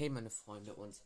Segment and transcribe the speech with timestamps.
[0.00, 0.98] Hey meine Freunde und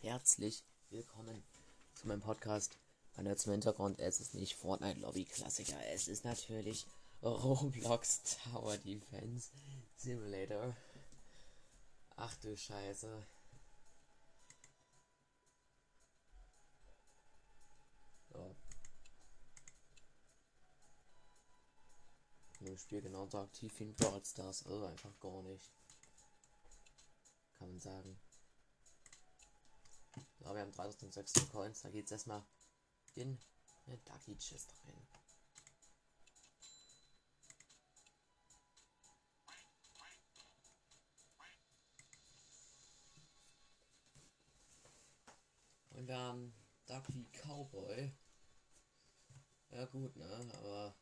[0.00, 1.42] herzlich willkommen
[1.92, 2.78] zu meinem Podcast.
[3.14, 6.86] Man hört zum Hintergrund, es ist nicht Fortnite Lobby Klassiker, es ist natürlich
[7.22, 9.50] Roblox Tower Defense
[9.98, 10.74] Simulator.
[12.16, 13.22] Ach du Scheiße.
[18.32, 18.56] So.
[22.60, 25.70] Ich spiele genauso aktiv wie in Brawl Stars, also einfach gar nicht.
[27.58, 28.18] Kann man sagen.
[30.38, 31.82] So, wir haben 3600 Coins.
[31.82, 32.44] Da geht's erstmal
[33.14, 33.38] in
[33.86, 35.06] eine Ducky Chest rein.
[45.90, 46.54] Und wir haben
[46.86, 48.12] Ducky Cowboy.
[49.70, 50.50] Ja gut, ne?
[50.54, 50.96] Aber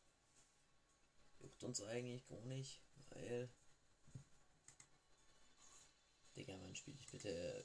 [1.39, 3.49] juckt uns eigentlich gar nicht, weil
[6.35, 7.63] Digga, wann spiele ich bitte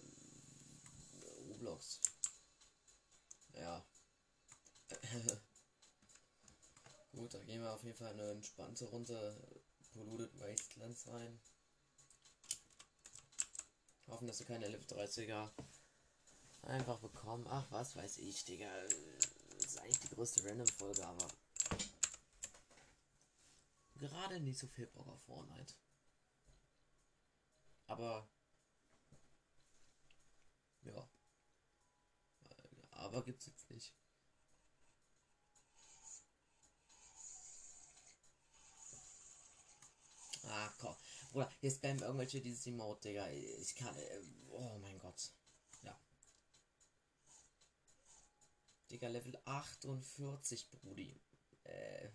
[1.63, 2.01] Roblox?
[3.55, 3.87] Ja.
[7.13, 11.41] Gut, da gehen wir auf jeden Fall eine entspannte Runde Polluted Wastelands rein.
[14.09, 15.51] Hoffen, dass wir keine 1130er
[16.63, 17.47] einfach bekommen.
[17.49, 18.69] Ach, was weiß ich, Digga.
[19.57, 21.29] Das ist eigentlich die größte Random-Folge, aber
[23.95, 25.75] gerade nicht so viel Bock auf Fortnite.
[27.87, 28.29] Aber
[30.85, 31.12] ja.
[33.03, 33.93] Aber gibt's jetzt nicht.
[40.45, 40.95] Ah, komm.
[41.33, 43.29] Bruder, hier spammen irgendwelche dieses Emote, Digga.
[43.31, 43.97] Ich kann.
[43.97, 45.33] Äh, oh mein Gott.
[45.83, 45.99] Ja.
[48.91, 51.21] Digga, Level 48, Brudi.
[51.65, 52.09] Äh.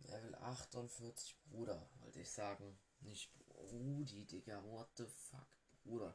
[0.00, 2.78] Level 48, Bruder, wollte ich sagen.
[3.00, 3.30] Nicht
[3.70, 4.62] Brudi, Digga.
[4.64, 5.46] What the fuck,
[5.84, 6.14] Bruder.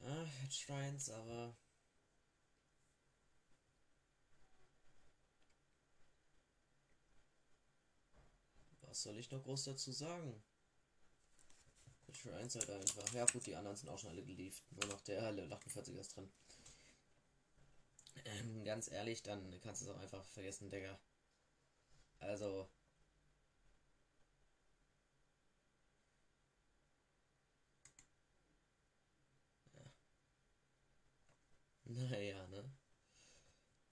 [0.00, 1.54] Ah, Shrines, aber
[8.88, 10.42] Was soll ich noch groß dazu sagen?
[12.10, 13.12] Shrines halt einfach.
[13.12, 14.64] Ja gut, die anderen sind auch schon alle geliefert.
[14.72, 16.32] Nur noch der Level 48 ist drin.
[18.24, 20.98] Ähm, ganz ehrlich, dann kannst du es auch einfach vergessen, Digga.
[22.18, 22.68] Also.
[31.88, 32.70] Naja, ne?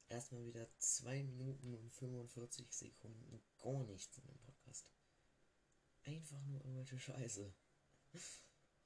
[0.09, 4.87] Erstmal wieder 2 Minuten und 45 Sekunden gar nichts in dem Podcast.
[6.05, 7.53] Einfach nur irgendwelche Scheiße.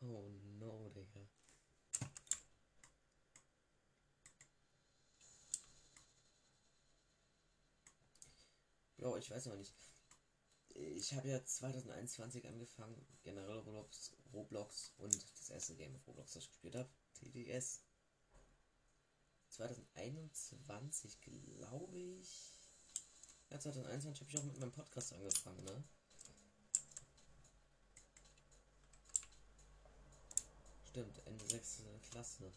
[0.03, 1.28] Oh no, Digga.
[8.97, 9.75] Bro, ich weiß noch nicht.
[10.70, 16.44] Ich habe ja 2021 angefangen, generell Roblox, Roblox und das erste Game of Roblox, das
[16.44, 17.82] ich gespielt habe, TDS.
[19.50, 22.53] 2021 glaube ich.
[23.50, 25.84] Ja, 2021 habe ich auch mit meinem Podcast angefangen, ne?
[30.88, 31.83] Stimmt, Ende 6.
[32.11, 32.53] Klasse.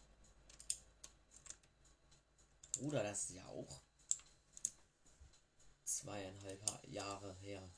[2.78, 3.80] Bruder, das ist ja auch
[5.84, 7.68] zweieinhalb Jahre her.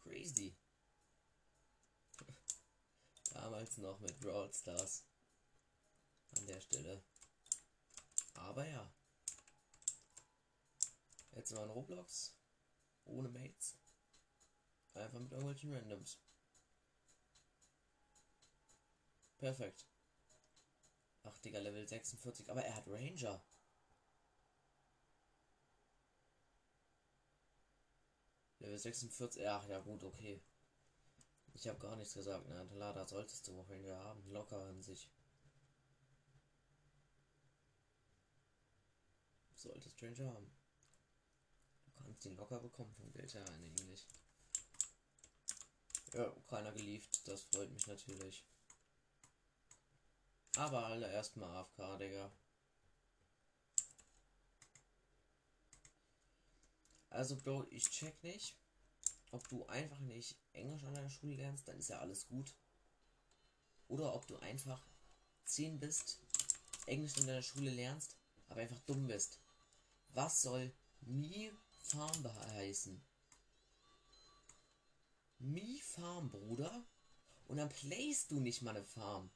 [0.00, 0.56] Crazy.
[3.32, 5.04] Damals noch mit Brawl Stars.
[6.36, 7.02] An der Stelle.
[8.34, 8.92] Aber ja.
[11.32, 12.34] Jetzt mal ein Roblox.
[13.04, 13.76] Ohne Mates.
[14.94, 16.18] Einfach mit irgendwelchen Randoms.
[19.38, 19.86] Perfekt.
[21.24, 22.50] Ach, Digga, Level 46.
[22.50, 23.42] Aber er hat Ranger.
[28.60, 29.46] Level 46.
[29.48, 30.40] Ach ja, gut, okay.
[31.54, 32.46] Ich habe gar nichts gesagt.
[32.48, 34.30] Na, klar, da solltest du Ranger haben.
[34.30, 35.10] Locker an sich.
[39.66, 40.50] Solltest Ranger haben.
[41.84, 44.06] Du kannst ihn locker bekommen vom Geld her eigentlich.
[46.12, 47.20] Ja, keiner geliefert.
[47.26, 48.44] Das freut mich natürlich.
[50.56, 52.32] Aber alle erstmal AFK, Digga.
[57.10, 58.56] Also, Bro, ich check nicht,
[59.32, 62.54] ob du einfach nicht Englisch an deiner Schule lernst, dann ist ja alles gut.
[63.88, 64.86] Oder ob du einfach
[65.44, 66.20] 10 bist,
[66.86, 68.16] Englisch in deiner Schule lernst,
[68.48, 69.40] aber einfach dumm bist.
[70.16, 70.72] Was soll
[71.02, 71.52] Mi
[71.82, 72.24] Farm
[72.54, 73.04] heißen?
[75.40, 76.86] Mi Farm, Bruder?
[77.48, 79.30] Und dann playst du nicht mal eine Farm.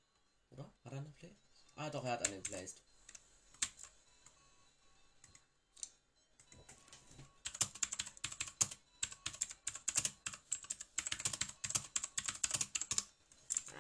[0.49, 0.73] Oder?
[0.83, 1.37] Hat er eine Play?
[1.75, 2.83] Ah, doch, er hat eine geplaced.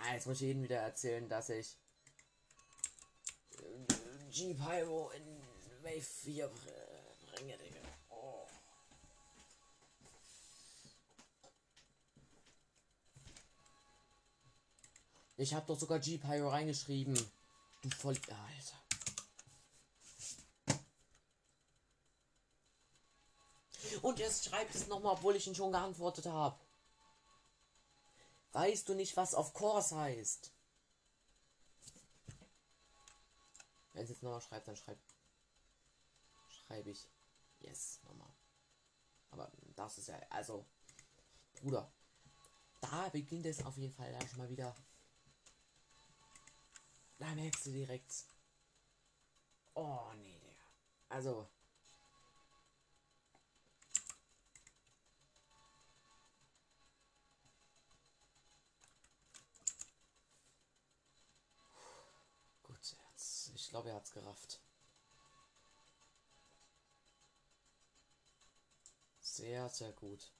[0.02, 1.78] Ah, jetzt muss ich jedem wieder erzählen, dass ich
[3.58, 5.40] äh, G-Pyro in
[5.82, 6.50] Wave 4
[7.40, 7.80] bringe, Digga.
[8.10, 8.46] Oh.
[15.36, 17.14] Ich hab doch sogar G-Pyro reingeschrieben.
[17.82, 18.16] Du voll...
[18.28, 18.76] Alter.
[24.02, 26.58] Und jetzt schreibt es nochmal, obwohl ich ihn schon geantwortet habe.
[28.52, 30.52] Weißt du nicht, was auf Course heißt?
[33.92, 35.14] Wenn es jetzt nochmal schreibt, dann schreibt.
[36.48, 37.08] Schreibe ich.
[37.60, 38.32] Yes, nochmal.
[39.30, 40.18] Aber das ist ja.
[40.30, 40.66] Also.
[41.60, 41.92] Bruder.
[42.80, 44.74] Da beginnt es auf jeden Fall dann schon mal wieder.
[47.18, 48.24] Da merkst du direkt.
[49.74, 50.64] Oh nee, Digga.
[51.08, 51.48] Also.
[63.54, 64.60] Ich glaube, er hat's gerafft.
[69.40, 70.30] Sehr, sehr gut.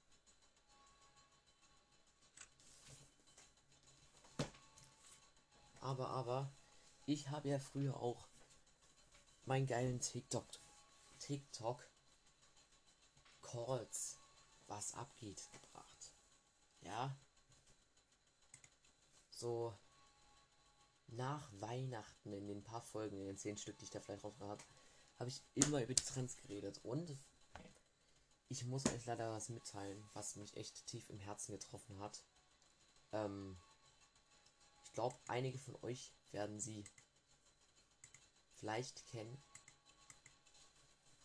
[5.79, 6.51] Aber, aber,
[7.07, 8.27] ich habe ja früher auch
[9.45, 10.45] meinen geilen TikTok,
[11.17, 11.83] TikTok
[13.41, 14.19] Calls,
[14.67, 16.13] was abgeht, gebracht.
[16.81, 17.17] Ja.
[19.31, 19.75] So
[21.07, 24.51] nach Weihnachten in den paar Folgen, in den zehn Stück, die ich da vielleicht rausgebracht
[24.51, 24.63] habe,
[25.17, 26.79] habe ich immer über die Trends geredet.
[26.83, 27.17] Und
[28.51, 32.21] ich muss euch leider was mitteilen, was mich echt tief im Herzen getroffen hat.
[33.13, 33.57] Ähm,
[34.83, 36.83] ich glaube, einige von euch werden sie
[38.55, 39.41] vielleicht kennen.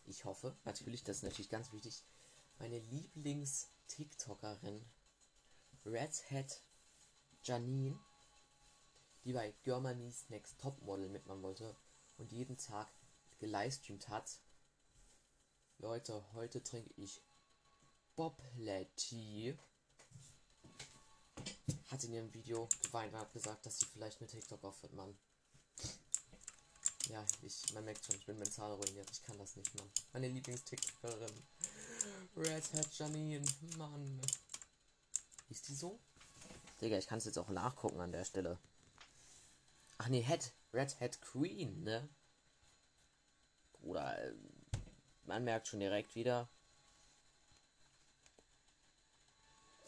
[0.05, 2.05] Ich hoffe, natürlich, das ist natürlich ganz wichtig.
[2.61, 4.85] Meine Lieblings-TikTokerin
[5.85, 6.63] Red Hat
[7.43, 7.99] Janine
[9.25, 11.75] die bei Germany's Next Top Model mitmachen wollte
[12.17, 12.89] und jeden Tag
[13.41, 14.39] gelivestreamt hat.
[15.79, 17.21] Leute, heute trinke ich
[18.17, 18.89] Boblet
[21.91, 25.15] Hat in ihrem Video geweint und hat gesagt, dass sie vielleicht mit TikTok aufhört, Mann.
[27.11, 29.11] Ja, ich, man merkt schon, ich bin mental ruiniert.
[29.11, 29.91] Ich kann das nicht, Mann.
[30.15, 31.33] Meine Lieblings-TikTokerin.
[32.37, 33.45] Red Hat Janine,
[33.77, 34.21] Mann.
[35.51, 36.01] Ist die so?
[36.81, 38.59] Digga, ich kann es jetzt auch nachgucken an der Stelle.
[39.99, 42.09] Ach nee, Head, Red Hat Queen, ne?
[43.75, 44.35] Bruder, äh,
[45.27, 46.49] man merkt schon direkt wieder.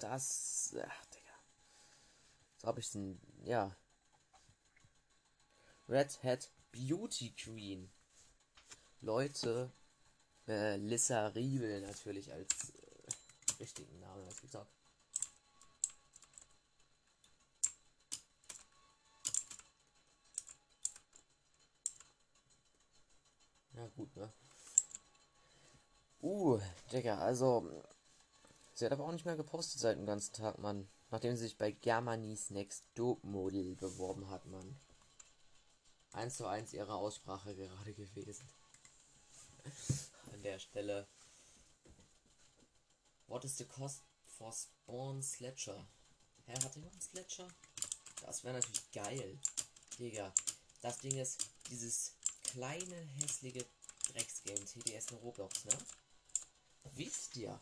[0.01, 0.77] Das.
[0.81, 1.33] Ach, Digga.
[2.59, 3.21] So habe ich den.
[3.45, 3.75] Ja.
[5.89, 7.91] Red Hat Beauty Queen.
[9.01, 9.73] Leute.
[10.47, 14.73] Äh, Lissa Riebel natürlich als äh, richtigen Namen als gesagt.
[23.75, 24.33] Ja, gut, ne?
[26.21, 26.61] Uh,
[26.93, 27.85] Digga, also.
[28.75, 30.89] Sie hat aber auch nicht mehr gepostet seit dem ganzen Tag, Mann.
[31.11, 34.79] Nachdem sie sich bei Germany's Next Dope Model beworben hat, Mann.
[36.13, 38.49] Eins zu eins ihre Aussprache gerade gewesen.
[40.33, 41.07] An der Stelle.
[43.27, 45.87] What is the cost for Spawn Sledger?
[46.47, 47.49] Hä, hat jemand Sledger?
[48.23, 49.39] Das wäre natürlich geil.
[49.99, 50.33] Digga.
[50.81, 53.65] Das Ding ist, dieses kleine, hässliche
[54.13, 55.77] Drecksgame TDS in Roblox, ne?
[56.95, 57.61] Wisst ihr,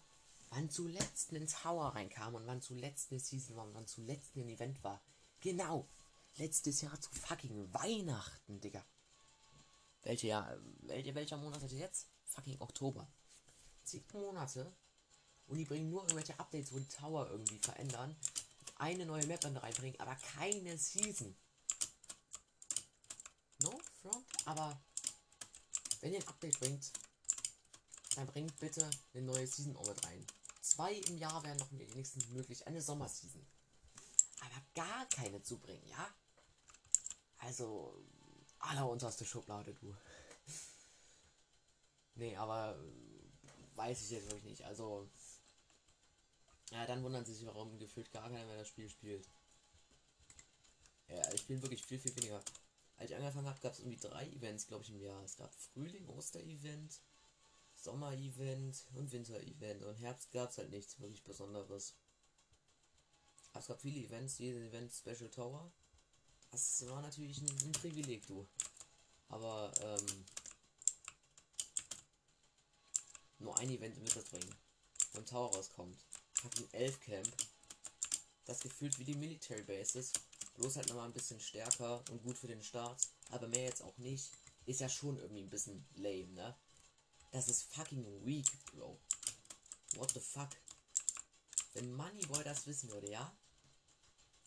[0.51, 4.49] wann zuletzt ein Tower reinkam und wann zuletzt eine Season war und wann zuletzt ein
[4.49, 5.03] Event war?
[5.41, 5.89] Genau,
[6.37, 8.85] letztes Jahr zu fucking Weihnachten, Digga.
[10.03, 12.09] Welche Jahr, welche, welcher Monat ist jetzt?
[12.25, 13.09] Fucking Oktober.
[13.85, 14.73] Zig Monate
[15.47, 18.17] und die bringen nur irgendwelche Updates, wo die Tower irgendwie verändern,
[18.77, 21.35] eine neue Map reinbringen, aber keine Season.
[23.61, 24.79] No front, aber
[26.01, 26.93] wenn ihr ein Update bringt,
[28.17, 30.27] dann bringt bitte eine neue Season mit rein.
[30.61, 33.47] Zwei im Jahr wären noch wenigstens möglich, eine Sommerseason.
[34.41, 36.15] Aber gar keine zu bringen, ja?
[37.39, 38.03] Also,
[38.59, 39.95] allerunterste Schublade, du.
[42.15, 42.79] nee, aber
[43.75, 44.65] weiß ich jetzt wirklich nicht.
[44.65, 45.09] Also,
[46.71, 49.29] ja, dann wundern sie sich, warum gefühlt gar keiner mehr das Spiel spielt.
[51.09, 52.43] Ja, ich spiele wirklich viel, viel weniger.
[52.97, 55.23] Als ich angefangen habe, gab es irgendwie drei Events, glaube ich, im Jahr.
[55.23, 56.99] Es gab Frühling, Oster-Event,
[57.87, 59.83] Sommer-Event und Winter-Event.
[59.85, 61.95] Und Herbst gab es halt nichts wirklich Besonderes.
[63.53, 65.73] Aber es gab viele Events, jedes Event Special Tower.
[66.51, 68.47] Das war natürlich ein, ein Privileg, du.
[69.29, 70.25] Aber, ähm,
[73.39, 74.55] nur ein Event wird das bringen.
[75.13, 76.05] Wenn Tower rauskommt.
[76.35, 77.29] Fucking 11 Camp.
[78.47, 80.13] Das gefühlt wie die Military Bases
[80.57, 83.01] Bloß halt nochmal ein bisschen stärker und gut für den Start.
[83.31, 84.33] Aber mehr jetzt auch nicht.
[84.65, 86.57] Ist ja schon irgendwie ein bisschen lame, ne?
[87.37, 88.99] Das ist fucking weak, Bro.
[89.97, 90.49] What the fuck?
[91.75, 93.31] Wenn Moneyboy das wissen würde, ja?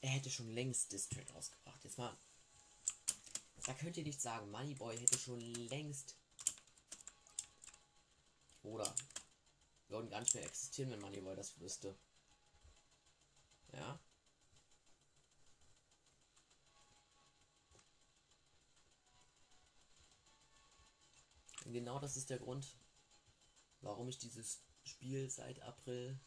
[0.01, 1.84] Er hätte schon längst District rausgebracht.
[1.84, 2.17] Jetzt mal.
[3.67, 6.15] Da könnt ihr nicht sagen, Moneyboy hätte schon längst.
[8.63, 8.91] Oder
[9.89, 11.96] würden gar nicht mehr existieren, wenn Moneyboy das wüsste.
[13.72, 14.00] Ja.
[21.69, 22.79] Und genau das ist der Grund,
[23.81, 26.19] warum ich dieses Spiel seit April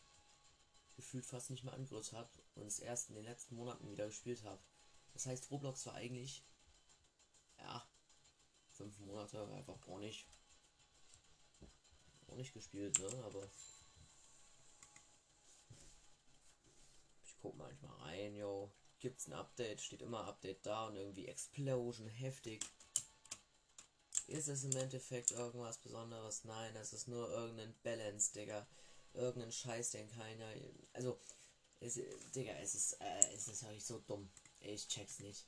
[0.94, 4.44] gefühlt fast nicht mehr angerührt habe und es erst in den letzten Monaten wieder gespielt
[4.44, 4.62] habe.
[5.14, 6.44] Das heißt, Roblox war eigentlich,
[7.58, 7.84] ja,
[8.70, 10.28] fünf Monate einfach auch nicht,
[12.28, 13.25] auch nicht gespielt, ne?
[13.25, 13.50] Aber
[17.25, 18.70] ich guck manchmal rein, yo.
[19.00, 22.64] Gibt's ein Update, steht immer Update da und irgendwie Explosion, heftig.
[24.28, 26.44] Ist es im Endeffekt irgendwas Besonderes?
[26.44, 28.66] Nein, es ist nur irgendein Balance, Digga.
[29.14, 30.48] Irgendein Scheiß, den keiner.
[30.92, 31.20] Also,
[31.80, 32.00] es,
[32.34, 34.30] Digga, es ist, äh, es ist eigentlich so dumm.
[34.60, 35.46] Ich check's nicht.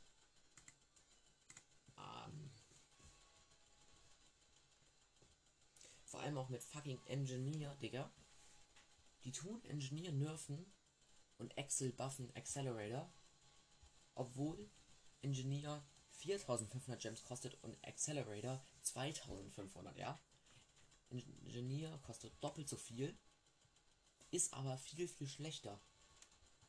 [1.97, 2.51] Ähm.
[6.05, 8.11] Vor allem auch mit fucking Engineer, Digga.
[9.25, 10.71] Die tun Engineer nerven
[11.39, 13.11] und Excel buffen Accelerator.
[14.15, 14.71] Obwohl
[15.23, 15.85] Engineer
[16.25, 20.19] 4500 Gems kostet und Accelerator 2500, ja.
[21.11, 23.17] Engineer kostet doppelt so viel,
[24.31, 25.79] ist aber viel, viel schlechter.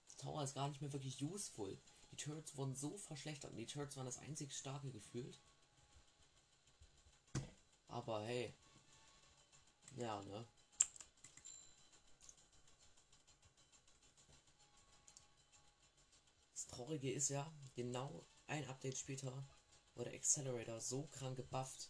[0.07, 1.77] Das Tower ist gar nicht mehr wirklich useful.
[2.11, 5.39] Die Turrets wurden so verschlechtert und die Turrets waren das einzig starke gefühlt.
[7.87, 8.53] Aber hey.
[9.95, 10.45] Ja, ne?
[16.75, 19.47] Traurige ist ja, genau ein Update später
[19.95, 21.89] wurde Accelerator so krank gebufft.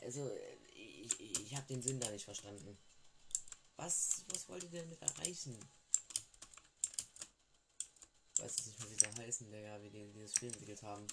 [0.00, 0.30] Also,
[0.74, 2.78] ich, ich, habe den Sinn da nicht verstanden.
[3.76, 5.56] Was, was wollt ihr damit erreichen?
[8.34, 11.06] Ich weiß nicht mehr, wie die heißen, Digga, wie die, die das Spiel entwickelt haben.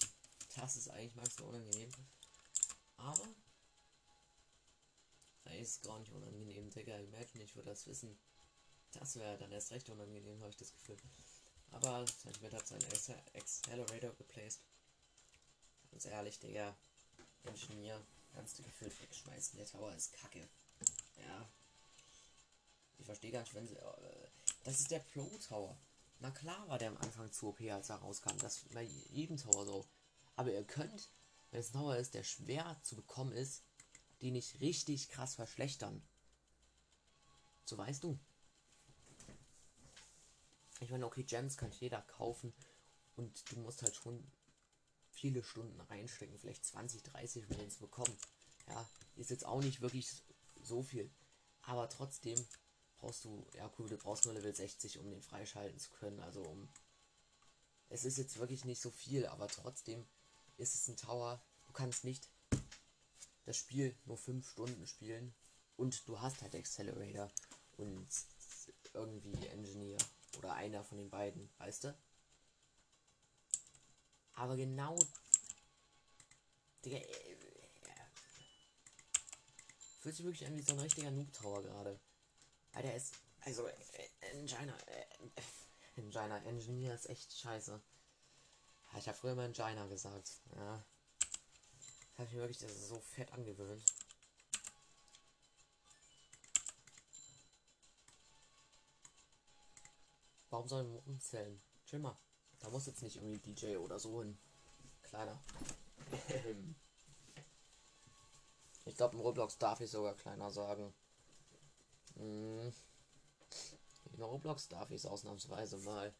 [0.56, 1.90] Das ist eigentlich maximal unangenehm.
[2.96, 3.28] Aber.
[5.44, 6.98] Eigentlich ist gar nicht unangenehm, Digga.
[6.98, 8.18] Imagine, ich würde das wissen.
[8.92, 10.96] Das wäre dann erst recht unangenehm, habe ich das Gefühl.
[11.72, 12.84] Aber Sentiment hat seinen
[13.34, 14.60] Accelerator geplaced.
[15.90, 16.76] Ganz ehrlich, Digga.
[17.44, 19.56] Ingenieur, kannst du gefühlt wegschmeißen.
[19.56, 20.48] Der Tower ist kacke.
[21.18, 21.48] Ja.
[22.98, 23.76] Ich verstehe gar nicht, wenn sie.
[23.76, 24.28] Äh,
[24.64, 25.76] das ist der Pro Tower.
[26.18, 28.36] Na klar war der am Anfang zu OP, als er rauskam.
[28.38, 29.86] Das bei jedem Tower so.
[30.36, 31.10] Aber ihr könnt,
[31.50, 33.62] wenn es ein Tower ist, der schwer zu bekommen ist,
[34.20, 36.02] die nicht richtig krass verschlechtern.
[37.64, 38.18] So weißt du.
[40.80, 42.52] Ich meine, okay, Gems kann jeder kaufen
[43.16, 44.26] und du musst halt schon
[45.12, 48.16] viele Stunden reinstecken, vielleicht 20, 30, um den zu bekommen.
[48.66, 50.10] Ja, ist jetzt auch nicht wirklich
[50.62, 51.10] so viel.
[51.62, 52.38] Aber trotzdem
[52.98, 56.20] brauchst du, ja cool, du brauchst nur Level 60, um den freischalten zu können.
[56.20, 56.68] Also um.
[57.90, 60.06] Es ist jetzt wirklich nicht so viel, aber trotzdem
[60.56, 61.42] ist es ein Tower.
[61.66, 62.30] Du kannst nicht
[63.44, 65.34] das Spiel nur 5 Stunden spielen
[65.76, 67.30] und du hast halt Accelerator
[67.76, 68.08] und
[68.94, 69.98] irgendwie Engineer.
[70.40, 71.94] Oder einer von den beiden, weißt du?
[74.32, 74.98] Aber genau.
[76.82, 77.36] Digga, äh, äh,
[80.00, 82.00] fühlt sich wirklich an wie so ein richtiger Noob-Tower gerade.
[82.72, 83.16] Alter, ist.
[83.40, 83.68] Also,
[84.32, 84.74] Engina.
[84.86, 85.04] Äh,
[85.96, 87.78] Engina, Engineer ist echt scheiße.
[88.96, 90.40] Ich habe früher mal Engina gesagt.
[90.56, 90.82] Ja.
[92.14, 93.84] Habe ich mir wirklich das so fett angewöhnt.
[100.50, 101.60] Warum sollen wir umzählen?
[101.86, 102.18] Chill mal.
[102.58, 104.38] Da muss jetzt nicht irgendwie DJ oder so hin.
[105.02, 105.40] Kleiner.
[108.84, 110.92] ich glaube, im Roblox darf ich sogar kleiner sagen.
[112.16, 112.72] Hm.
[114.12, 116.12] In Roblox darf ich es ausnahmsweise mal.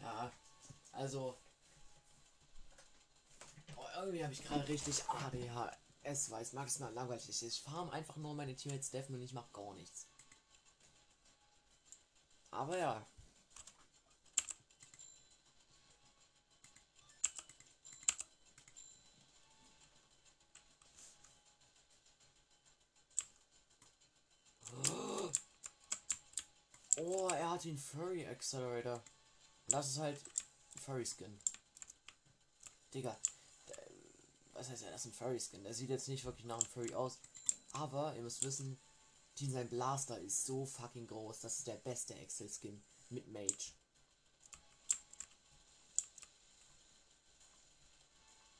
[0.00, 0.32] Ja,
[0.92, 1.36] also.
[3.76, 7.42] Oh, irgendwie habe ich gerade richtig ADHS, weil es maximal langweilig ist.
[7.42, 10.07] Ich farm einfach nur meine Teammates deffen und ich mache gar nichts.
[12.58, 13.06] Aber ja.
[26.96, 29.04] Oh, er hat den Furry Accelerator.
[29.68, 30.20] Das ist halt
[30.80, 31.38] Furry Skin.
[32.92, 33.16] Digga.
[34.54, 35.62] Was heißt ja, das ist ein Furry Skin.
[35.62, 37.20] Der sieht jetzt nicht wirklich nach einem Furry aus.
[37.70, 38.80] Aber ihr müsst wissen,
[39.38, 41.40] Jean, sein Blaster ist so fucking groß.
[41.40, 43.72] Das ist der beste Excel-Skin mit Mage.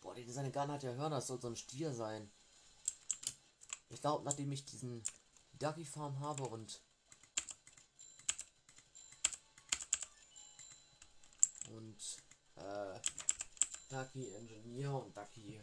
[0.00, 1.16] Boah, seine Gun hat ja Hörner.
[1.16, 2.30] Das soll so ein Stier sein.
[3.88, 5.02] Ich glaube, nachdem ich diesen
[5.54, 6.80] Ducky Farm habe und
[11.70, 12.16] und
[12.54, 13.00] äh,
[13.88, 15.61] Ducky Engineer und Ducky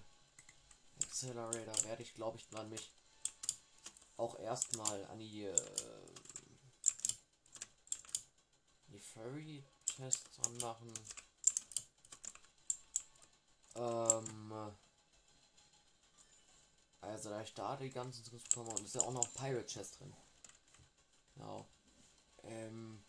[1.02, 2.92] Accelerator werde ich glaube ich dann mich
[4.18, 6.06] auch erstmal an die, äh,
[8.88, 10.94] die Furry Tests anmachen.
[13.76, 14.76] Ähm,
[17.02, 20.16] also da da die ganzen bekomme und ist ja auch noch Pirate Chest drin.
[21.36, 21.68] Genau.
[22.44, 23.04] Ähm,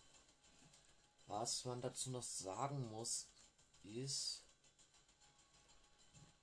[1.27, 3.29] was man dazu noch sagen muss,
[3.83, 4.45] ist,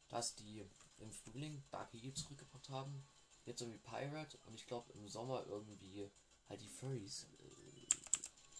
[0.10, 0.66] dass die
[0.98, 3.06] im Frühling Dark Eagle zurückgebracht haben.
[3.46, 6.10] Jetzt irgendwie Pirate und ich glaube im Sommer irgendwie
[6.50, 7.86] halt die Furries äh,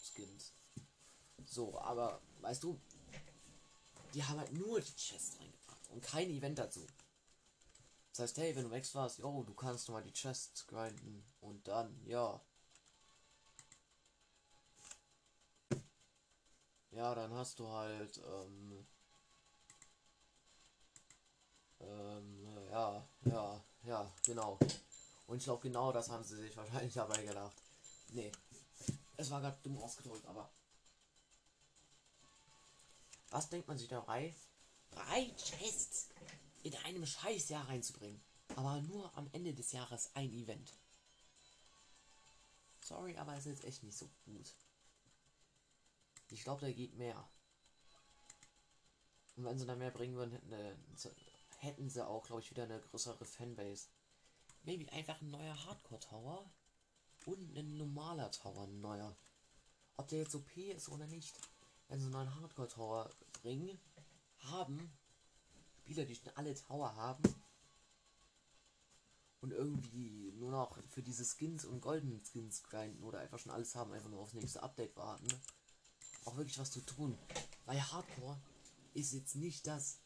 [0.04, 0.54] Skins.
[1.46, 2.80] So, aber weißt du,
[4.14, 6.86] die haben halt nur die Chests reingebracht und kein Event dazu.
[8.12, 11.68] Das heißt, hey, wenn du Max warst, yo, du kannst mal die Chests grinden und
[11.68, 12.40] dann, ja.
[16.92, 18.86] Ja, dann hast du halt, ähm,
[21.80, 24.58] ähm, ja, ja, ja, genau.
[25.28, 27.56] Und ich glaube, genau das haben sie sich wahrscheinlich dabei gedacht.
[28.10, 28.32] Nee,
[29.18, 30.50] es war gerade dumm ausgedrückt, aber.
[33.30, 34.34] Was denkt man sich dabei?
[34.92, 36.10] Drei Chests
[36.64, 38.22] in einem Scheißjahr reinzubringen.
[38.56, 40.74] Aber nur am Ende des Jahres ein Event.
[42.82, 44.54] Sorry, aber es ist echt nicht so gut.
[46.30, 47.28] Ich glaube, da geht mehr.
[49.36, 50.76] Und wenn sie da mehr bringen würden, hätten, äh,
[51.64, 53.88] hätten sie auch, glaube ich, wieder eine größere Fanbase.
[54.64, 56.50] Maybe einfach ein neuer Hardcore-Tower
[57.26, 59.16] und ein normaler Tower, ein neuer.
[59.98, 61.34] Ob der jetzt OP ist oder nicht.
[61.88, 63.10] Wenn sie einen neuen Hardcore-Tower
[63.42, 63.80] bringen,
[64.40, 64.92] haben,
[65.82, 67.24] Spieler, die schon alle Tower haben
[69.42, 73.76] und irgendwie nur noch für diese Skins und goldenen Skins grinden oder einfach schon alles
[73.76, 75.28] haben, einfach nur aufs nächste Update warten,
[76.26, 77.18] auch wirklich was zu tun.
[77.66, 78.40] Weil Hardcore
[78.94, 80.00] ist jetzt nicht das,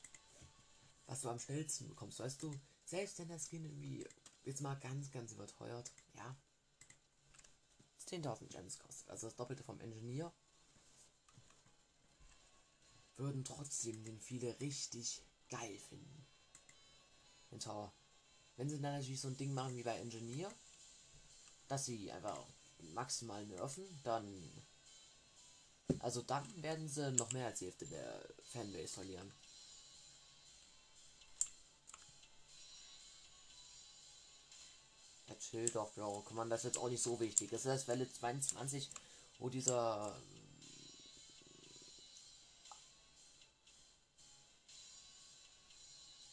[1.08, 2.54] was du am schnellsten bekommst, weißt du?
[2.86, 4.08] Selbst wenn der Skin irgendwie
[4.43, 6.36] jetzt mal ganz, ganz überteuert, ja,
[8.08, 10.32] 10.000 Gems kostet, also das Doppelte vom Engineer,
[13.17, 16.26] würden trotzdem den viele richtig geil finden.
[17.52, 17.91] Den Tower.
[18.56, 20.54] Wenn sie dann natürlich so ein Ding machen wie bei Engineer,
[21.67, 22.46] dass sie einfach
[22.93, 24.65] maximal nerven, dann.
[26.00, 29.32] Also dann werden sie noch mehr als die Hälfte der Fanbase verlieren.
[35.38, 36.23] Der chill doch, Bro.
[36.26, 37.52] Guck mal, das ist jetzt auch nicht so wichtig.
[37.52, 38.89] Das ist Welle 22,
[39.39, 40.15] wo dieser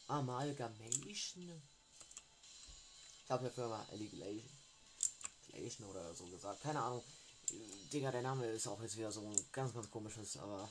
[0.07, 1.61] Amalgamation.
[3.23, 6.61] Ich habe der Firma Allegation oder so gesagt.
[6.61, 7.03] Keine Ahnung.
[7.93, 10.67] Digga, der Name ist auch jetzt wieder so ein ganz, ganz komisches, aber.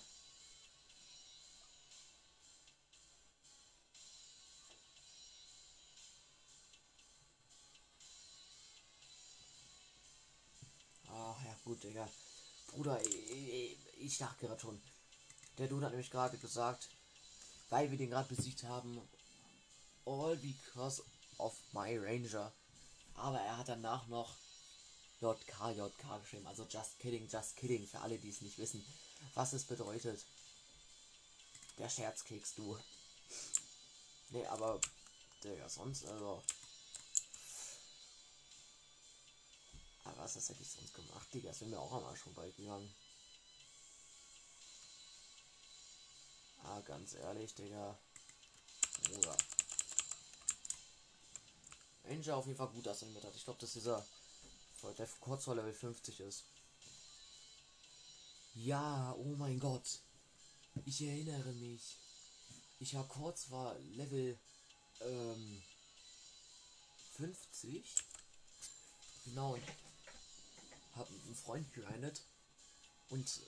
[11.94, 12.09] Digga.
[12.72, 13.00] Bruder,
[14.00, 14.83] ich, dachte gerade schon.
[15.59, 16.88] Der Dude hat nämlich gerade gesagt,
[17.70, 19.00] weil wir den gerade besiegt haben,
[20.04, 21.04] all because
[21.38, 22.52] of my Ranger.
[23.14, 24.35] Aber er hat danach noch
[25.20, 26.48] JK, JK geschrieben.
[26.48, 27.87] Also just kidding, just kidding.
[27.87, 28.85] Für alle, die es nicht wissen,
[29.35, 30.26] was es bedeutet.
[31.78, 32.76] Der Scherzkeks, du.
[34.30, 34.80] Nee, aber,
[35.44, 36.42] Digga, sonst, also.
[40.05, 41.49] Aber was hätte ich sonst gemacht, Digga?
[41.49, 42.95] Das wäre mir auch einmal schon bald gegangen.
[46.62, 47.99] Ah, ganz ehrlich, Digga.
[49.05, 49.37] Bruder.
[52.05, 53.35] Ranger auf jeden Fall gut assigniert hat.
[53.35, 54.05] Ich glaube, dass dieser
[54.93, 56.45] der kurz vor Level 50 ist.
[58.55, 60.01] Ja, oh mein Gott.
[60.85, 61.97] Ich erinnere mich.
[62.81, 64.38] Ich war kurz vor Level
[65.01, 65.62] ähm,
[67.17, 67.83] 50.
[69.25, 69.57] Genau.
[70.94, 72.22] Und hab mit einem Freund gerindet.
[73.11, 73.40] Und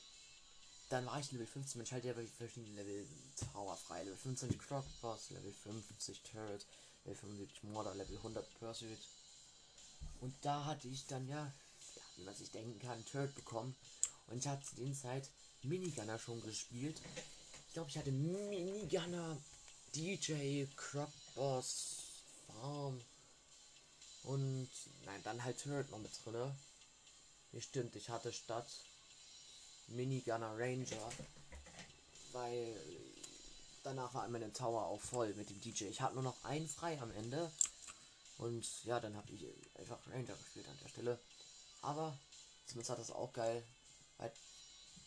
[0.89, 1.79] dann war ich Level 15.
[1.79, 3.07] Man schaltet ja verschiedene Level
[3.53, 4.03] Tower frei.
[4.03, 6.67] Level 25 Crockboss, Level 50 Turret.
[7.05, 8.99] Level 75 Morder, Level 100 Pursuit.
[10.21, 11.45] Und da hatte ich dann ja,
[11.95, 13.77] ja wie man sich denken kann, Turret bekommen.
[14.29, 15.31] Und ich hatte zu den Zeit
[15.63, 17.01] Minigunner schon gespielt.
[17.69, 19.37] Ich glaube, ich hatte Minigunner,
[19.95, 21.13] DJ, Crop
[22.47, 23.01] Farm.
[24.25, 24.69] Und
[25.05, 26.53] nein, dann halt Turret noch mit drin.
[27.53, 28.69] Nee, stimmt, ich hatte statt
[29.89, 31.11] Minigunner Ranger.
[32.33, 32.77] Weil
[33.83, 35.85] danach war meine Tower auch voll mit dem DJ.
[35.85, 37.51] Ich hatte nur noch einen frei am Ende.
[38.39, 39.47] Und ja, dann habe ich
[39.79, 41.21] einfach Ranger gespielt an der Stelle.
[41.83, 42.19] Aber
[42.67, 43.63] zumindest hat das auch geil.
[44.19, 44.33] Weil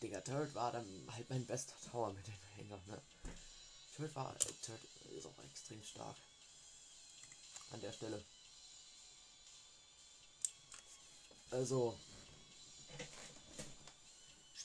[0.02, 3.02] Digga, Turret war dann halt mein bester Tower mit dem Ranger, ne?
[3.94, 4.80] Turret war, äh, Turret
[5.16, 6.16] ist auch extrem stark.
[7.72, 8.24] An der Stelle.
[11.50, 11.98] Also,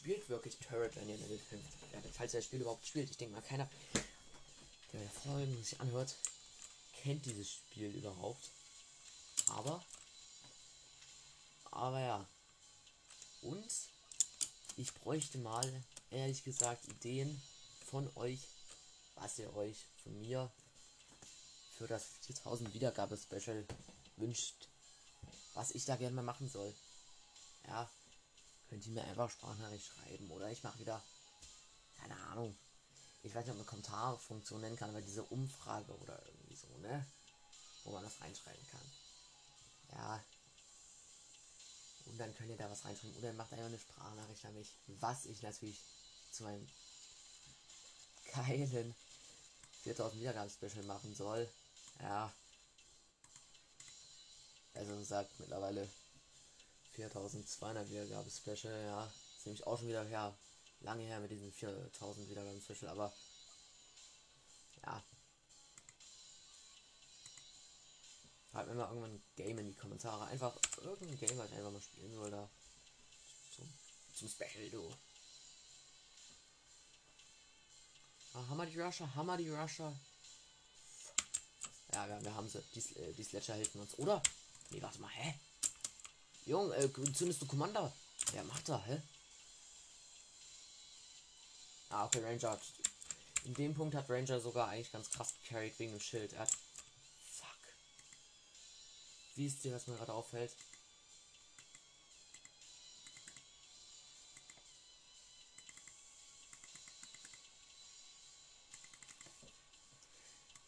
[0.06, 2.14] spielt wirklich Turret, wenn ihr Level 5 werdet.
[2.14, 3.10] Falls ihr das Spiel überhaupt spielt.
[3.10, 3.68] Ich denke mal, keiner,
[4.94, 6.16] der mir Folgen sich anhört,
[7.02, 8.52] kennt dieses Spiel überhaupt.
[9.48, 9.84] Aber,
[11.72, 12.28] aber ja.
[13.42, 13.66] Und
[14.78, 17.42] ich bräuchte mal, ehrlich gesagt, Ideen
[17.90, 18.42] von euch,
[19.16, 20.52] was ihr euch von mir
[21.80, 23.66] für das 4000 Wiedergabe Special
[24.18, 24.68] wünscht,
[25.56, 26.72] was ich da gerne mal machen soll.
[27.66, 27.90] Ja,
[28.70, 31.02] könnt ihr mir einfach Sprachnachricht schreiben oder ich mache wieder,
[31.98, 32.58] keine Ahnung,
[33.26, 37.06] ich weiß nicht, ob man Kommentarfunktion nennen kann, aber diese Umfrage oder irgendwie so, ne?
[37.84, 38.92] Wo man das reinschreiben kann.
[39.94, 40.24] Ja.
[42.06, 43.18] Und dann könnt ihr da was reinschreiben.
[43.18, 45.82] Oder macht einfach eine Sprachnachricht an mich, was ich natürlich
[46.32, 46.68] zu meinem
[48.32, 48.96] geilen
[49.84, 51.50] 4000 Wiedergaben Special machen soll.
[52.02, 52.32] Ja.
[54.76, 55.90] Also gesagt, mittlerweile
[56.96, 59.12] 4200 Wiedergabe Special, ja.
[59.38, 60.36] Ist nämlich auch schon wieder her.
[60.82, 63.14] Lange her mit diesem 4000 Wiedergaben Special, aber
[64.86, 65.04] ja.
[68.54, 70.26] Halt mir mal irgendwann ein Game in die Kommentare.
[70.26, 72.50] Einfach irgendein Game, was ich einfach mal spielen soll da.
[73.56, 73.74] Zum,
[74.14, 74.96] zum Special, du.
[78.34, 79.94] Ah, Hammer die Rusher, Hammer die Rusher.
[81.94, 82.62] Ja, wir, wir haben sie.
[82.74, 83.98] Die, äh, die Sledger helfen uns.
[84.00, 84.22] Oder?
[84.70, 85.34] Nee, warte mal, hä?
[86.46, 87.92] Jung, äh, zündest du Commander?
[88.32, 89.02] Wer macht da, hä?
[91.90, 92.62] Ah, okay, Ranger hat.
[93.46, 96.34] In dem Punkt hat Ranger sogar eigentlich ganz krass carried wegen dem Schild.
[96.34, 96.52] Er hat.
[97.32, 97.48] Fuck.
[99.36, 100.56] Wie ist dir, was mir gerade auffällt?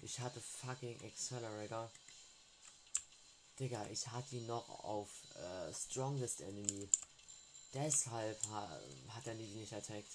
[0.01, 1.91] Ich hatte fucking Accelerator.
[3.59, 6.89] Digga, ich hatte ihn noch auf äh, Strongest Enemy.
[7.73, 10.11] Deshalb ha hat er die nicht attackt.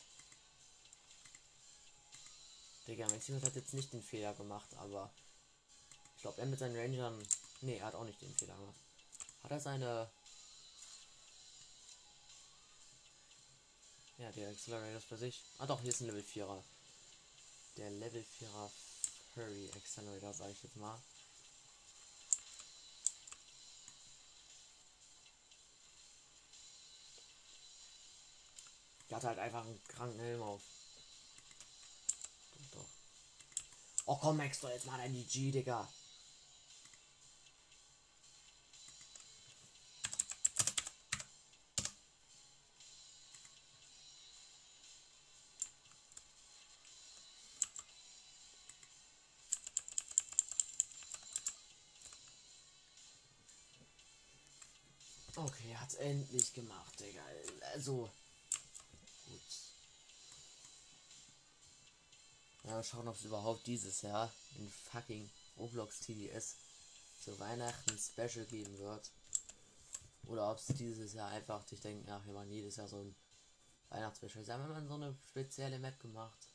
[2.87, 5.11] Digga, mein Team hat jetzt nicht den Fehler gemacht, aber
[6.17, 7.21] ich glaube, er mit seinen Rangern.
[7.63, 8.77] Nee, er hat auch nicht den Fehler gemacht.
[9.43, 10.11] Hat er seine.
[14.19, 15.43] Ja, der Accelerator ist für sich.
[15.59, 16.63] Ah, doch, hier ist ein Level 4er.
[17.77, 18.71] Der Level 4er
[19.35, 20.97] Furry Accelerator, sage ich jetzt mal.
[29.13, 30.63] Der hat halt einfach einen kranken Helm auf.
[32.55, 32.89] Doch, doch.
[34.07, 35.87] Oh komm, Max, doch jetzt mal dein G, Digga.
[55.37, 57.21] Okay, hat's endlich gemacht, Digga.
[57.75, 58.11] Also.
[62.73, 66.57] Ja, schauen, ob es überhaupt dieses Jahr in fucking Roblox TDS
[67.23, 69.11] zu Weihnachten Special geben wird.
[70.25, 73.15] Oder ob es dieses Jahr einfach sich denken, ach, wir machen jedes Jahr so ein
[73.91, 74.43] Weihnachtsspecial.
[74.43, 76.49] Sie haben immer so eine spezielle Map gemacht.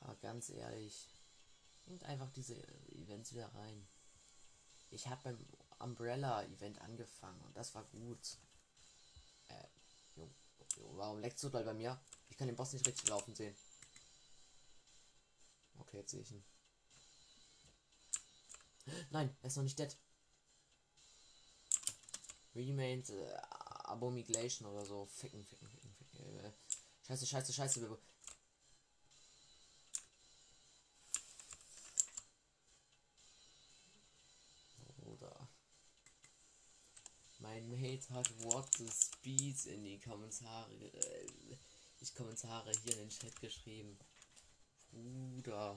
[0.00, 1.06] Aber ganz ehrlich,
[1.86, 2.56] nimmt einfach diese
[2.96, 3.86] Events wieder rein.
[4.90, 5.38] Ich habe beim
[5.78, 8.38] Umbrella-Event angefangen und das war gut.
[9.50, 9.68] Äh,
[10.16, 10.28] jo,
[10.78, 11.96] jo, warum leckt so doll bei mir?
[12.28, 13.54] Ich kann den Boss nicht richtig laufen sehen.
[15.78, 16.44] Okay, jetzt sehe ich ihn.
[19.10, 19.96] Nein, er ist noch nicht dead.
[22.54, 23.34] Remained äh,
[23.84, 25.06] Abomination oder so.
[25.06, 26.38] Ficken, ficken, ficken, ficken.
[26.40, 26.52] Äh,
[27.06, 27.98] scheiße, scheiße, scheiße.
[37.44, 41.26] Mein Mate hat What the Speed in die Kommentare, äh,
[42.00, 43.98] ich Kommentare hier in den Chat geschrieben.
[44.94, 45.76] Bruder.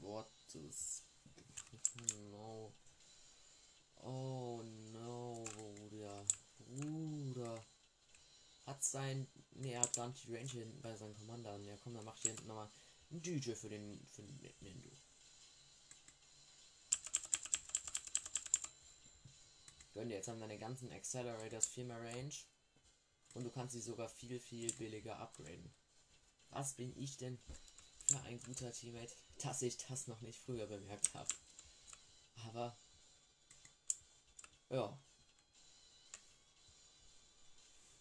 [0.00, 0.60] What the
[2.30, 2.72] No.
[4.04, 6.24] Oh no, Bruder.
[6.60, 7.64] Bruder.
[8.66, 9.26] Hat sein.
[9.54, 11.64] Ne, er hat gar die Range bei seinen Kommandern.
[11.64, 12.68] Ja komm, dann mach ich hier hinten nochmal
[13.10, 14.90] ein DJ für den, für den Nintendo.
[19.96, 22.34] Gönn dir, jetzt haben deine ganzen Accelerators viel mehr Range.
[23.32, 25.72] Und du kannst sie sogar viel, viel billiger upgraden.
[26.50, 27.38] Was bin ich denn
[28.06, 31.28] für ein guter Teammate, dass ich das noch nicht früher bemerkt habe.
[32.46, 32.76] Aber
[34.68, 34.98] ja.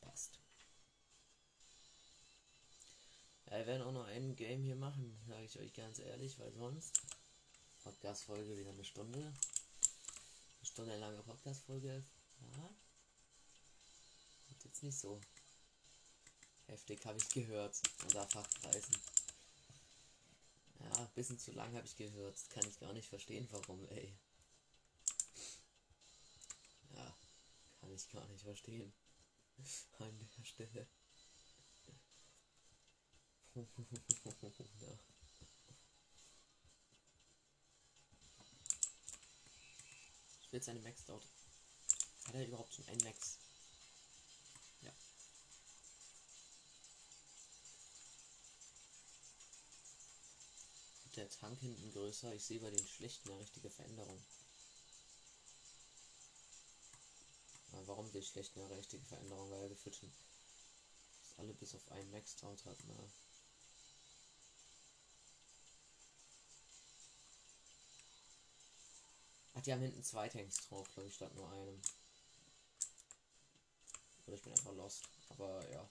[0.02, 0.38] Passt.
[3.46, 6.52] Ja, wir werden auch noch ein Game hier machen, sage ich euch ganz ehrlich, weil
[6.52, 7.02] sonst
[7.84, 9.34] Podcast-Folge wieder eine Stunde.
[10.66, 12.04] Eine Stunde lange Podcast-Folge.
[12.40, 12.76] Ja.
[14.48, 15.22] Und jetzt nicht so
[16.66, 17.80] heftig, habe ich gehört.
[18.02, 18.98] Unter Fachpreisen.
[20.80, 22.50] Ja, ein bisschen zu lang habe ich gehört.
[22.50, 24.18] Kann ich gar nicht verstehen, warum, ey.
[26.96, 27.16] Ja,
[27.80, 28.92] kann ich gar nicht verstehen.
[30.00, 30.88] An der Stelle.
[34.82, 34.98] ja.
[40.56, 41.28] Ich will jetzt eine Max dort.
[42.28, 43.40] Hat er überhaupt schon ein Max?
[44.80, 44.94] Ja.
[51.18, 52.34] Der Tank hinten größer.
[52.34, 54.26] Ich sehe bei den schlechten eine richtige Veränderung.
[57.88, 59.52] warum sehe ich schlecht eine richtige Veränderung?
[59.52, 60.02] Weil er gefühlt
[61.36, 62.82] alle bis auf einen Max out hat.
[62.86, 63.12] Ne?
[69.66, 71.82] Die haben hinten zwei Tanks drauf, glaube ich, statt nur einem.
[74.26, 75.04] Oder ich bin einfach lost.
[75.30, 75.90] Aber ja.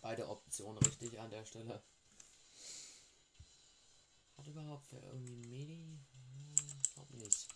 [0.00, 1.82] Beide Optionen richtig an der Stelle.
[4.36, 5.76] Hat überhaupt wer irgendwie Medi?
[5.76, 6.54] Hm,
[6.94, 7.48] glaub nicht.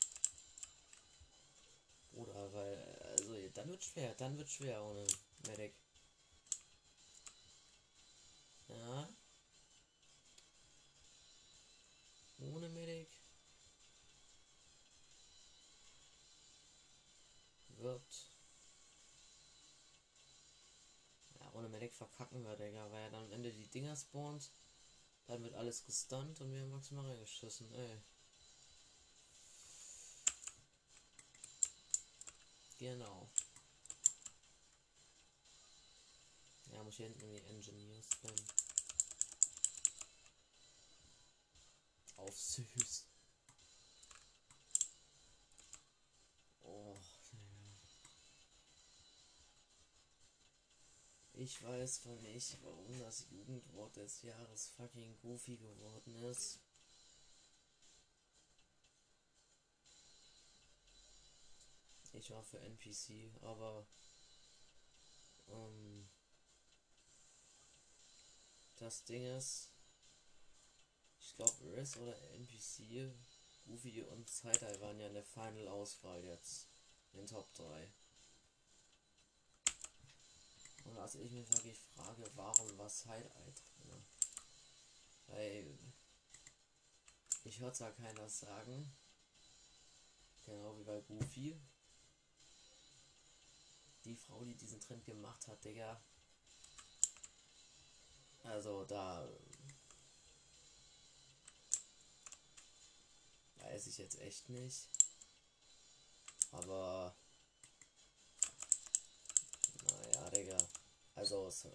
[2.13, 5.07] Oder weil, also dann wird schwer, dann wird schwer ohne
[5.49, 5.75] Medic.
[21.97, 24.51] Verkacken wir, Digga, weil er dann am Ende die Dinger spawnt.
[25.27, 28.01] Dann wird alles gestunt und wir haben maximal reingeschossen, ey.
[32.79, 33.29] Genau.
[36.73, 38.47] Ja, muss hier hinten die Engineers spammen.
[42.17, 43.07] Auf süß.
[51.39, 56.61] Ich weiß von nicht, warum das Jugendwort des Jahres fucking Goofy geworden ist.
[62.15, 63.87] Ich war für NPC, aber
[65.51, 66.09] ähm,
[68.77, 69.69] das Ding ist,
[71.21, 73.13] ich glaube Riz oder NPC,
[73.67, 76.67] Goofy und Side waren ja in der Final Auswahl jetzt
[77.13, 77.93] in den Top 3.
[80.87, 84.07] Und also ich mich wirklich frage, warum was Side-Eye drin?
[85.27, 85.79] Weil
[87.45, 88.93] ich höre zwar keiner sagen,
[90.45, 91.61] genau wie bei Goofy.
[94.05, 96.01] Die Frau, die diesen Trend gemacht hat, Digga.
[98.45, 99.29] Also da
[103.57, 104.89] weiß ich jetzt echt nicht.
[106.53, 107.17] Aber
[109.85, 110.59] naja, Digga.
[111.17, 111.71] Also es, äh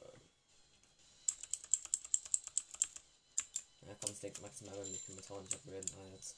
[3.85, 6.35] Ja komm, es denkt maximal mir, ich kann mir trauen, ich hab Red jetzt.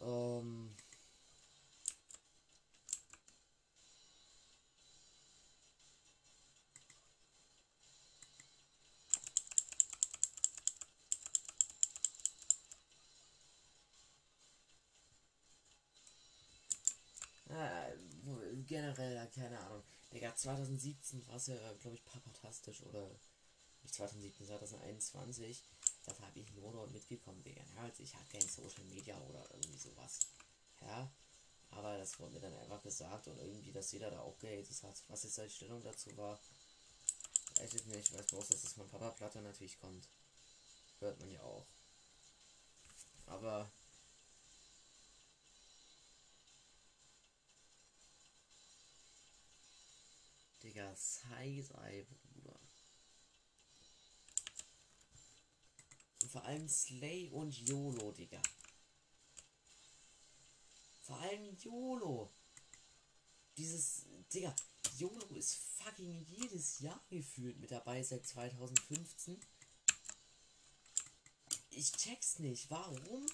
[0.00, 0.74] Ähm.
[18.78, 19.82] Generell, keine Ahnung.
[20.12, 23.10] Digga, 2017 war es ja, glaube ich, papatastisch oder
[23.82, 25.62] nicht 2017, 2021.
[26.04, 27.62] Das habe ich nur dort mitgekommen, Digga.
[27.76, 30.20] Ja, also ich hatte kein Social Media oder irgendwie sowas.
[30.80, 31.10] Ja,
[31.70, 35.02] aber das wurde mir dann einfach gesagt und irgendwie, dass jeder da auch gehatet hat.
[35.08, 36.38] Was jetzt seine Stellung dazu war,
[37.56, 38.08] weiß ich nicht.
[38.08, 40.08] Ich weiß bloß, dass es von Papa Platte natürlich kommt.
[41.00, 41.66] Hört man ja auch.
[43.26, 43.70] Aber
[50.78, 52.60] Digga, sei, sei, Bruder.
[56.22, 58.40] Und vor allem Slay und YOLO, Digga.
[61.02, 62.30] Vor allem YOLO.
[63.56, 64.54] Dieses, Digga,
[64.98, 69.36] YOLO ist fucking jedes Jahr gefühlt mit dabei seit 2015.
[71.70, 72.70] ich check's nicht.
[72.70, 73.26] Warum?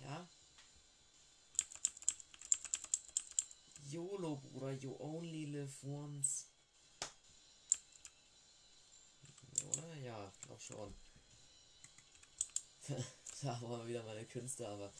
[0.00, 0.28] Ja.
[4.30, 4.72] YOLO, Bruder.
[4.72, 6.46] You only live once.
[9.68, 9.96] Oder?
[9.96, 10.94] Ja, glaub schon.
[13.42, 14.92] da waren wieder meine Künste, aber.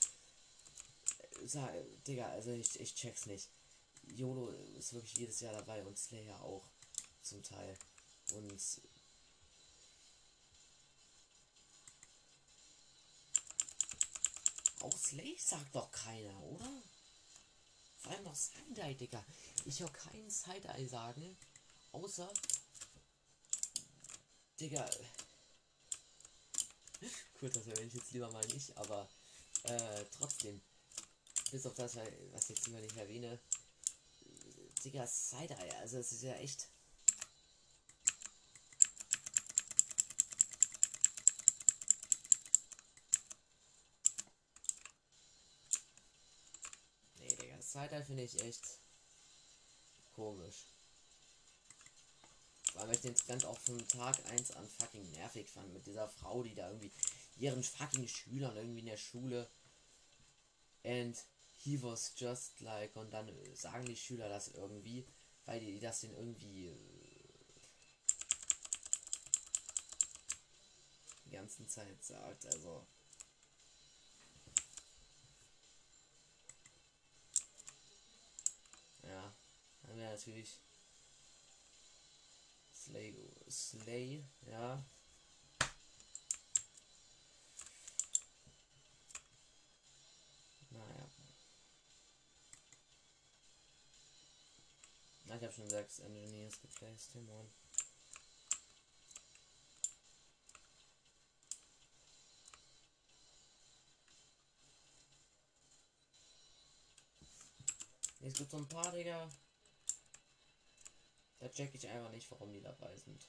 [1.44, 1.72] Sag,
[2.06, 3.48] Digga, also ich, ich check's nicht.
[4.02, 6.64] YOLO ist wirklich jedes Jahr dabei und Slayer auch
[7.22, 7.78] zum Teil.
[8.34, 8.80] Und
[14.80, 16.82] auch Slay sagt doch keiner, oder?
[18.00, 19.24] Vor allem noch Side-Eye, Digga.
[19.66, 21.36] Ich höre keinen Side-Eye sagen,
[21.92, 22.32] außer
[24.58, 24.88] Digga.
[27.40, 29.08] Gut, das höre ich jetzt lieber mal nicht, aber
[29.64, 30.60] äh, trotzdem.
[31.50, 33.40] Bis auf das, was ich jetzt immer nicht erwähne.
[34.84, 36.68] Digga, Side-Eye, also es ist ja echt.
[47.80, 48.78] Side-Eye finde ich echt
[50.14, 50.66] komisch.
[52.74, 56.42] Weil ich den Trend auch von Tag 1 an fucking nervig fand mit dieser Frau,
[56.42, 56.92] die da irgendwie
[57.38, 59.48] ihren fucking Schülern irgendwie in der Schule
[60.84, 61.16] and
[61.56, 65.06] he was just like und dann sagen die Schüler das irgendwie,
[65.46, 67.20] weil die das den irgendwie äh,
[71.24, 72.86] die ganzen Zeit sagt, also
[79.10, 79.34] ja,
[79.86, 80.60] haben wir natürlich
[82.74, 83.14] Slay,
[83.48, 84.84] Slay, ja.
[90.70, 91.10] Naja.
[95.24, 97.50] Na, ich habe schon sechs Engineers geplaced, hey Mann.
[108.22, 109.30] Es gibt so ein paar, Digga.
[111.40, 113.26] Da check ich einfach nicht, warum die dabei sind.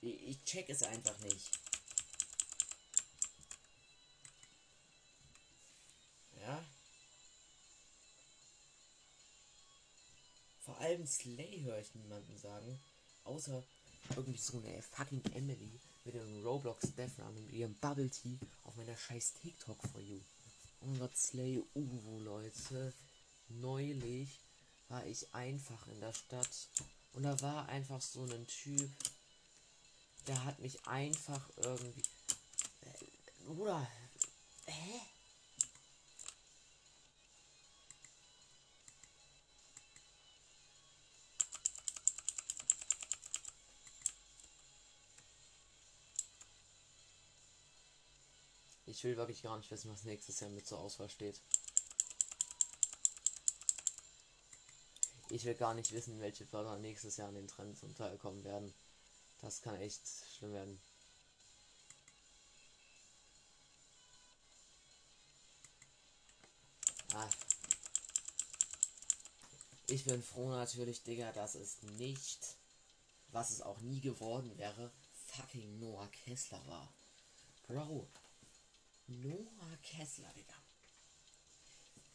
[0.00, 1.50] Ich, check es einfach nicht.
[6.40, 6.64] Ja.
[10.60, 12.80] Vor allem Slay höre ich niemanden sagen.
[13.24, 13.62] Außer
[14.16, 18.96] irgendwie so eine fucking Emily mit dem Roblox Deathnamen mit ihrem Bubble Tea auf meiner
[18.96, 20.20] scheiß TikTok for you.
[20.80, 22.94] Oh Slay Uwu, Leute.
[23.48, 24.40] Neulich
[24.88, 26.68] war ich einfach in der Stadt
[27.12, 28.90] und da war einfach so ein Typ,
[30.26, 32.02] der hat mich einfach irgendwie.
[32.82, 33.86] Äh, Bruder,
[34.66, 35.00] hä?
[48.86, 51.40] Ich will wirklich gar nicht wissen, was nächstes Jahr mit zur Auswahl steht.
[55.30, 58.42] Ich will gar nicht wissen, welche Wörter nächstes Jahr an den Trend zum Teil kommen
[58.44, 58.72] werden.
[59.40, 60.00] Das kann echt
[60.36, 60.80] schlimm werden.
[67.14, 67.28] Ah.
[69.86, 72.56] Ich bin froh natürlich, Digga, dass es nicht,
[73.32, 74.90] was es auch nie geworden wäre,
[75.26, 76.88] fucking Noah Kessler war.
[77.66, 78.06] Bro.
[79.06, 80.67] Noah Kessler, Digga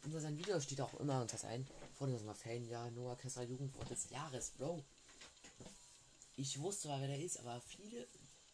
[0.04, 1.66] unter seinem Video steht auch immer und das ein
[1.98, 4.84] von unserem Fanjahr Noah Kessler Jugendwort des Jahres, Bro.
[6.36, 8.06] Ich wusste zwar, wer der ist, aber viele,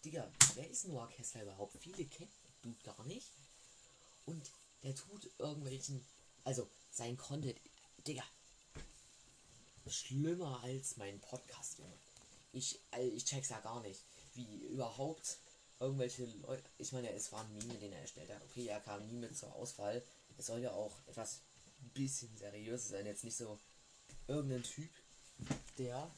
[0.04, 1.76] Digga, wer ist Noah Kessler überhaupt?
[1.80, 2.30] Viele kennt
[2.62, 3.26] du gar nicht.
[4.26, 4.50] Und
[4.82, 6.04] der tut irgendwelchen,
[6.44, 7.58] also sein Content,
[8.06, 8.24] Digga,
[9.86, 11.98] schlimmer als mein Podcast, Junge.
[12.52, 14.00] Ich, ich check's ja gar nicht,
[14.34, 15.38] wie überhaupt
[15.80, 18.42] irgendwelche Leute, ich meine, es war ein Meme, den er erstellt hat.
[18.50, 20.02] Okay, er kam nie mit zur Auswahl,
[20.40, 21.42] es soll ja auch etwas
[21.92, 23.58] bisschen seriös sein, jetzt nicht so
[24.26, 24.90] irgendein Typ,
[25.76, 26.10] der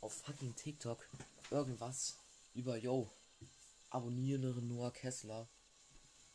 [0.00, 1.04] auf fucking TikTok
[1.50, 2.16] irgendwas
[2.54, 3.10] über Yo,
[3.90, 5.48] abonniere Noah Kessler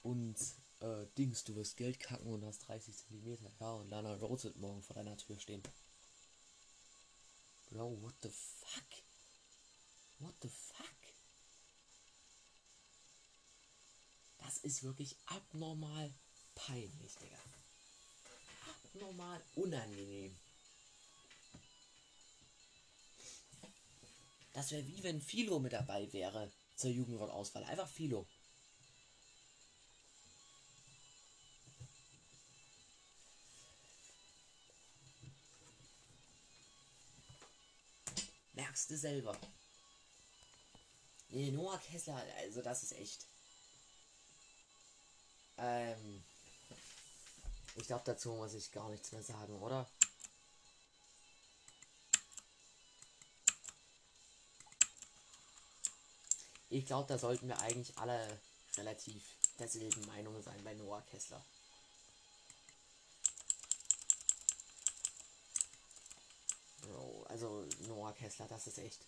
[0.04, 0.36] und
[0.82, 4.58] äh, Dings, du wirst Geld kacken und hast 30 cm, ja, und Lana Rose wird
[4.58, 5.64] morgen vor deiner Tür stehen.
[7.70, 9.04] Bro, what the fuck?
[10.20, 10.99] What the fuck?
[14.50, 16.12] Das ist wirklich abnormal
[16.56, 17.38] peinlich, Digga.
[18.84, 20.36] Abnormal unangenehm.
[24.54, 27.64] Das wäre wie wenn Philo mit dabei wäre zur Jugendwortauswahl.
[27.66, 28.26] Einfach Philo.
[38.54, 39.40] Merkst du selber.
[41.28, 43.28] Nee, Noah Kessler, also das ist echt.
[45.60, 46.24] Ähm.
[47.76, 49.90] Ich glaube, dazu muss ich gar nichts mehr sagen, oder?
[56.70, 58.40] Ich glaube, da sollten wir eigentlich alle
[58.76, 59.24] relativ
[59.58, 61.44] derselben Meinung sein bei Noah Kessler.
[67.30, 69.06] also Noah Kessler, das ist echt.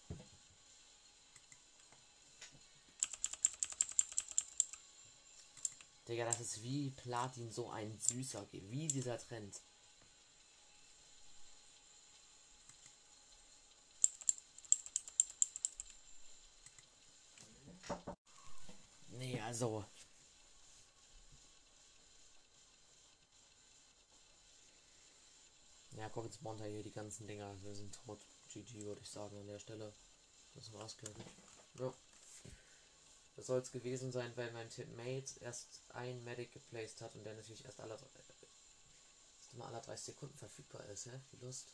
[6.11, 9.61] Digga, das ist wie Platin so ein süßer, wie dieser Trend.
[19.07, 19.85] Nee, also.
[25.91, 27.55] Ja, guck, jetzt spawnt hier die ganzen Dinger.
[27.63, 28.19] Wir sind tot.
[28.49, 29.93] GG würde ich sagen an der Stelle.
[30.55, 31.79] Das war's, glaube ich.
[31.79, 31.93] Ja.
[33.41, 37.33] Das soll es gewesen sein, weil mein Mate erst ein Medic geplaced hat und der
[37.33, 41.19] natürlich erst alle, erst alle 30 Sekunden verfügbar ist, hä?
[41.31, 41.73] Wie Lust.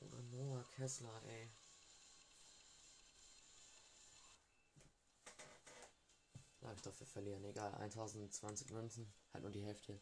[0.00, 1.48] Oder Noah Kessler, ey.
[6.60, 7.44] Darf ich dafür verlieren.
[7.44, 9.14] Egal, 1020 Münzen.
[9.32, 10.00] Halt nur die Hälfte.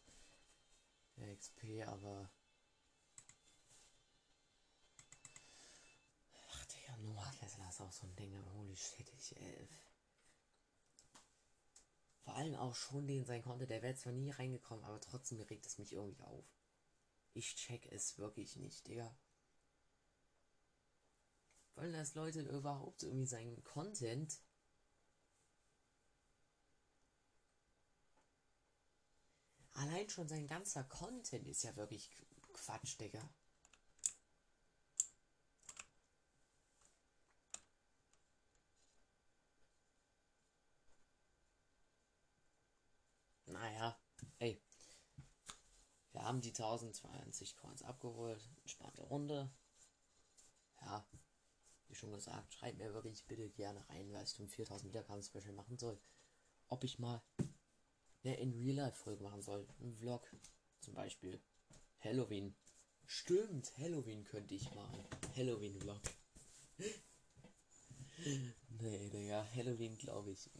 [1.18, 2.30] Der XP, aber
[7.22, 9.68] Noah Kessler ist auch so ein Ding, holy shit, ich, äh,
[12.24, 15.66] vor allem auch schon den sein konnte, der wäre zwar nie reingekommen, aber trotzdem regt
[15.66, 16.44] es mich irgendwie auf.
[17.32, 19.16] Ich check es wirklich nicht, Digga.
[21.76, 24.40] Wollen das Leute überhaupt irgendwie seinen Content
[29.74, 32.10] Allein schon sein ganzer Content ist ja wirklich
[32.52, 33.26] Quatsch, Digga.
[43.62, 43.96] Naja,
[44.40, 44.60] ey.
[46.10, 48.42] Wir haben die 1020 Coins abgeholt.
[48.62, 49.52] Entspannte Runde.
[50.80, 51.06] Ja,
[51.86, 55.52] wie schon gesagt, schreibt mir wirklich bitte gerne rein, was ich zum 4000 Wiedergaben Special
[55.52, 55.96] machen soll.
[56.66, 57.22] Ob ich mal
[58.24, 59.64] eine in Real Life Folge machen soll.
[59.80, 60.28] Ein Vlog
[60.80, 61.40] zum Beispiel.
[62.00, 62.56] Halloween.
[63.06, 65.06] Stimmt, Halloween könnte ich machen.
[65.36, 66.00] Halloween Vlog.
[68.80, 70.50] nee, Digga, Halloween glaube ich.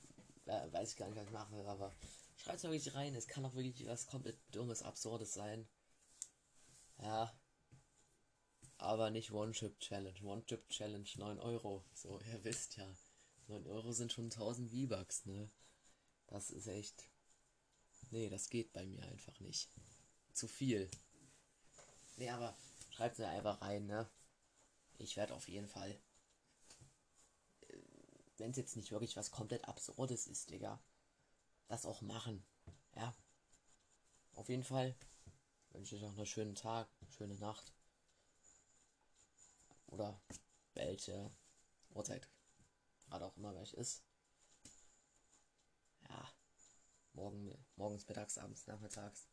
[0.47, 1.93] Äh, weiß gar nicht, was ich mache, aber
[2.43, 3.15] Schreibt es wirklich rein.
[3.15, 5.69] Es kann auch wirklich was komplett dummes, absurdes sein.
[6.99, 7.33] Ja.
[8.79, 10.21] Aber nicht One-Chip-Challenge.
[10.25, 11.85] One-Chip-Challenge 9 Euro.
[11.95, 12.97] So, ihr wisst ja.
[13.47, 15.53] 9 Euro sind schon 1000 V-Bucks, ne?
[16.27, 17.09] Das ist echt.
[18.11, 19.71] Nee, das geht bei mir einfach nicht.
[20.33, 20.91] Zu viel.
[22.17, 22.57] Nee, aber
[22.91, 24.11] schreibt mir einfach rein, ne?
[24.99, 25.97] Ich werde auf jeden Fall.
[27.69, 27.79] Äh,
[28.39, 30.83] Wenn es jetzt nicht wirklich was komplett Absurdes ist, Digga
[31.73, 32.45] das auch machen.
[32.97, 33.15] Ja.
[34.35, 34.95] Auf jeden Fall
[35.71, 37.73] wünsche ich noch einen schönen Tag, schöne Nacht.
[39.87, 40.21] Oder
[40.75, 41.31] welche
[41.95, 42.29] Uhrzeit
[43.07, 44.03] gerade auch immer welche ist.
[46.09, 46.31] Ja.
[47.15, 49.29] Morgen, morgens, mittags, abends, nachmittags.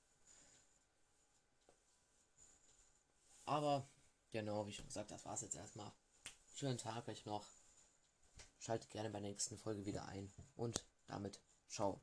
[3.44, 3.90] Aber
[4.32, 5.92] genau, wie schon gesagt, das war's jetzt erstmal.
[6.56, 7.46] Schönen Tag euch noch.
[8.60, 10.32] Schaltet gerne bei der nächsten Folge wieder ein.
[10.56, 12.02] Und damit, ciao.